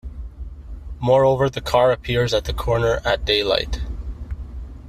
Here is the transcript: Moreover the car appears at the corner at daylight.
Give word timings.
Moreover 0.99 1.47
the 1.47 1.61
car 1.61 1.91
appears 1.91 2.33
at 2.33 2.45
the 2.45 2.53
corner 2.55 3.01
at 3.05 3.23
daylight. 3.23 3.83